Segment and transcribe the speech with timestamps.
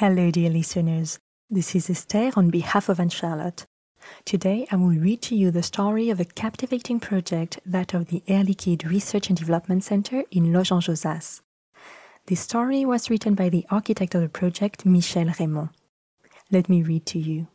[0.00, 1.18] Hello, dear listeners.
[1.50, 3.66] This is Esther on behalf of Anne Charlotte.
[4.24, 8.22] Today, I will read to you the story of a captivating project, that of the
[8.26, 11.42] Air Liquide Research and Development Center in Loge-en-Josas.
[12.28, 15.68] This story was written by the architect of the project, Michel Rémon.
[16.50, 17.48] Let me read to you.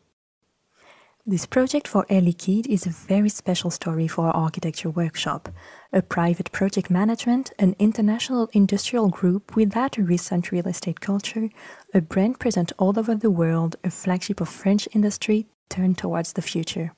[1.28, 5.48] This project for Air is a very special story for our architecture workshop,
[5.92, 11.48] a private project management, an international industrial group without a recent real estate culture,
[11.92, 16.42] a brand present all over the world, a flagship of French industry turned towards the
[16.42, 16.92] future.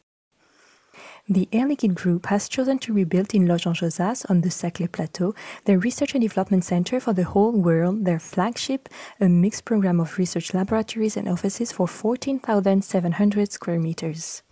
[1.31, 5.35] The Air Liquide Group has chosen to rebuild in Loge-en-Josas on the Saclay Plateau
[5.67, 8.89] their research and development center for the whole world, their flagship,
[9.21, 14.43] a mixed program of research laboratories and offices for 14,700 square meters.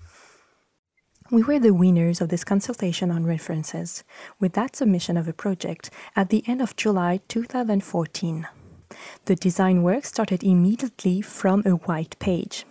[1.31, 4.05] We were the winners of this consultation on references,
[4.39, 8.49] with that submission of a project at the end of July 2014.
[9.25, 12.67] The design work started immediately from a white page.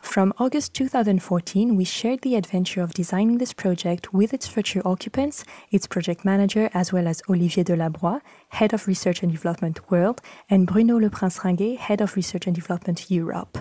[0.00, 5.44] From August 2014, we shared the adventure of designing this project with its future occupants,
[5.70, 8.20] its project manager, as well as Olivier Delabroy,
[8.50, 12.54] Head of Research and Development World, and Bruno Le Prince Ringuet, Head of Research and
[12.54, 13.58] Development Europe.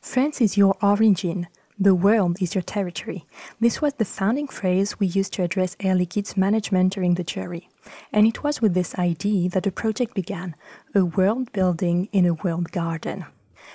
[0.00, 1.48] France is your origin.
[1.78, 3.24] The world is your territory.
[3.58, 7.68] This was the founding phrase we used to address Air Liquide's management during the jury.
[8.12, 10.54] And it was with this idea that the project began
[10.94, 13.26] a world building in a world garden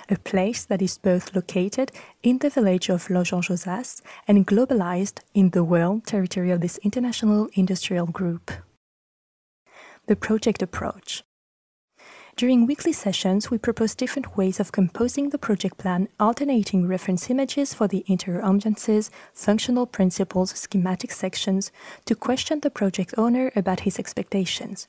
[0.08, 1.92] a place that is both located
[2.22, 8.06] in the village of Loge-en-Josas and globalized in the world territory of this international industrial
[8.06, 8.50] group.
[10.06, 11.22] The project approach.
[12.36, 17.72] During weekly sessions, we propose different ways of composing the project plan, alternating reference images
[17.72, 21.72] for the interior ambiances, functional principles, schematic sections,
[22.04, 24.86] to question the project owner about his expectations.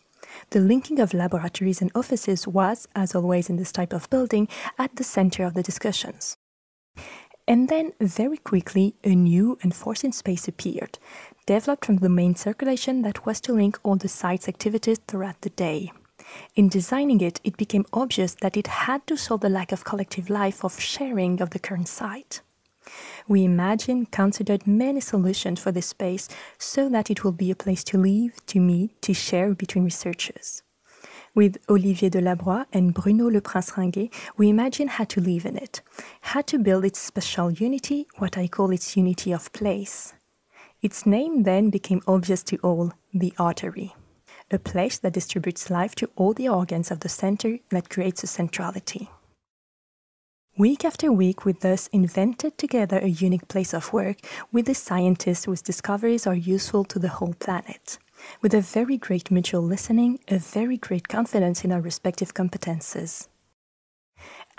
[0.49, 4.95] The linking of laboratories and offices was, as always in this type of building, at
[4.95, 6.37] the center of the discussions.
[7.47, 10.99] And then, very quickly, a new enforcing space appeared,
[11.45, 15.49] developed from the main circulation that was to link all the site's activities throughout the
[15.51, 15.91] day.
[16.55, 20.29] In designing it, it became obvious that it had to solve the lack of collective
[20.29, 22.41] life of sharing of the current site.
[23.27, 27.83] We imagined, considered many solutions for this space so that it will be a place
[27.85, 30.63] to live, to meet, to share between researchers.
[31.35, 35.81] With Olivier Delabroy and Bruno Le Prince Ringuet, we imagine how to live in it,
[36.21, 40.13] how to build its special unity, what I call its unity of place.
[40.81, 43.95] Its name then became obvious to all the artery,
[44.49, 48.27] a place that distributes life to all the organs of the center that creates a
[48.27, 49.09] centrality.
[50.57, 54.17] Week after week, we thus invented together a unique place of work
[54.51, 57.99] with the scientists whose discoveries are useful to the whole planet.
[58.41, 63.27] With a very great mutual listening, a very great confidence in our respective competences.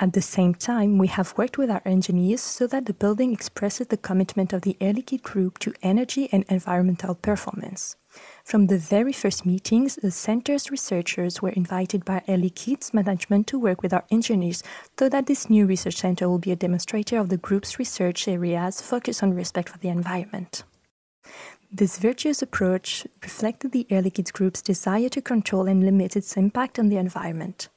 [0.00, 3.88] At the same time, we have worked with our engineers so that the building expresses
[3.88, 7.96] the commitment of the Air Liquide Group to energy and environmental performance.
[8.44, 13.58] From the very first meetings, the center's researchers were invited by Air Liquide's management to
[13.58, 14.62] work with our engineers
[14.96, 18.80] so that this new research center will be a demonstrator of the group's research areas
[18.80, 20.62] focused on respect for the environment.
[21.72, 26.78] This virtuous approach reflected the Air Liquide Group's desire to control and limit its impact
[26.78, 27.68] on the environment.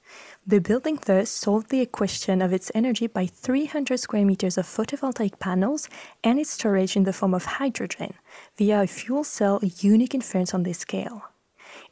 [0.46, 5.40] The building thus solved the equation of its energy by 300 square meters of photovoltaic
[5.40, 5.88] panels
[6.24, 8.16] and its storage in the form of hydrogen
[8.58, 11.26] via a fuel cell unique in France on this scale.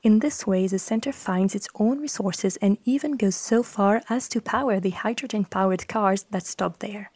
[0.01, 4.27] In this way, the center finds its own resources and even goes so far as
[4.29, 7.11] to power the hydrogen powered cars that stop there.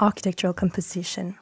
[0.00, 1.38] Architectural composition.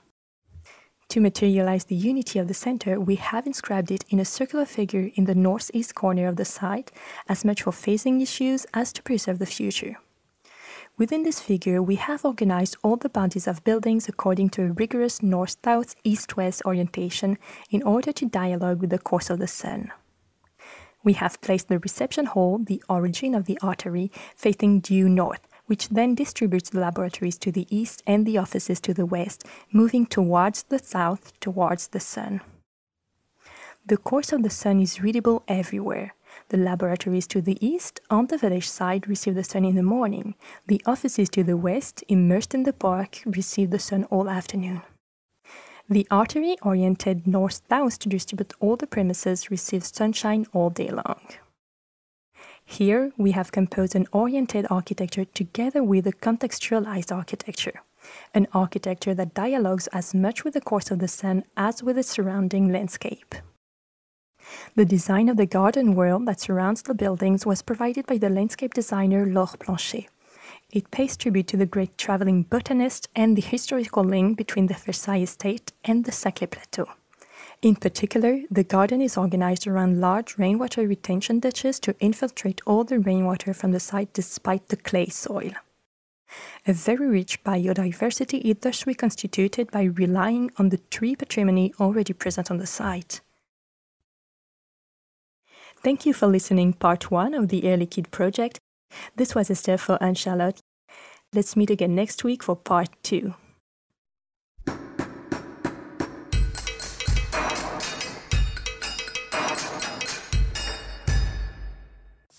[1.10, 5.10] To materialize the unity of the center, we have inscribed it in a circular figure
[5.16, 6.92] in the northeast corner of the site,
[7.28, 9.96] as much for phasing issues as to preserve the future.
[10.96, 15.20] Within this figure, we have organized all the bodies of buildings according to a rigorous
[15.20, 17.38] north-south, east-west orientation
[17.70, 19.90] in order to dialogue with the course of the sun.
[21.02, 25.40] We have placed the reception hall, the origin of the artery, facing due north,
[25.70, 30.04] which then distributes the laboratories to the east and the offices to the west, moving
[30.04, 32.40] towards the south, towards the sun.
[33.86, 36.14] The course of the sun is readable everywhere.
[36.48, 40.34] The laboratories to the east, on the village side, receive the sun in the morning.
[40.66, 44.82] The offices to the west, immersed in the park, receive the sun all afternoon.
[45.88, 51.20] The artery, oriented north-south to distribute all the premises, receives sunshine all day long.
[52.80, 57.82] Here, we have composed an oriented architecture together with a contextualized architecture,
[58.32, 62.02] an architecture that dialogues as much with the course of the sun as with the
[62.02, 63.34] surrounding landscape.
[64.76, 68.72] The design of the garden world that surrounds the buildings was provided by the landscape
[68.72, 70.06] designer Laure Blanchet.
[70.70, 75.24] It pays tribute to the great traveling botanist and the historical link between the Versailles
[75.24, 76.86] estate and the Saclay Plateau.
[77.62, 82.98] In particular, the garden is organized around large rainwater retention ditches to infiltrate all the
[82.98, 85.52] rainwater from the site despite the clay soil.
[86.66, 92.50] A very rich biodiversity is thus reconstituted by relying on the tree patrimony already present
[92.50, 93.20] on the site.
[95.82, 98.58] Thank you for listening part one of the Air Liquide project.
[99.16, 100.60] This was Esther for Anne Charlotte.
[101.34, 103.34] Let's meet again next week for part two.